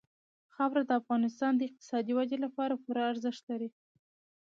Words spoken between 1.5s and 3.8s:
د اقتصادي ودې لپاره پوره ارزښت لري.